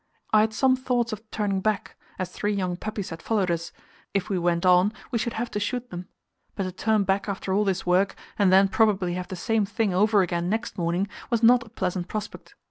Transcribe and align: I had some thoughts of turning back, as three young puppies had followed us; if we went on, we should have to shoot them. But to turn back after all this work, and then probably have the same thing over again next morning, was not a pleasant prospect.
I 0.33 0.39
had 0.41 0.51
some 0.51 0.75
thoughts 0.75 1.13
of 1.13 1.29
turning 1.29 1.59
back, 1.61 1.95
as 2.17 2.31
three 2.31 2.53
young 2.55 2.75
puppies 2.75 3.11
had 3.11 3.21
followed 3.21 3.51
us; 3.51 3.71
if 4.15 4.29
we 4.29 4.39
went 4.39 4.65
on, 4.65 4.91
we 5.11 5.19
should 5.19 5.33
have 5.33 5.51
to 5.51 5.59
shoot 5.59 5.91
them. 5.91 6.07
But 6.55 6.63
to 6.63 6.71
turn 6.71 7.03
back 7.03 7.29
after 7.29 7.53
all 7.53 7.63
this 7.65 7.85
work, 7.85 8.15
and 8.39 8.51
then 8.51 8.67
probably 8.67 9.13
have 9.13 9.27
the 9.27 9.35
same 9.35 9.63
thing 9.67 9.93
over 9.93 10.23
again 10.23 10.49
next 10.49 10.75
morning, 10.75 11.07
was 11.29 11.43
not 11.43 11.67
a 11.67 11.69
pleasant 11.69 12.07
prospect. 12.07 12.55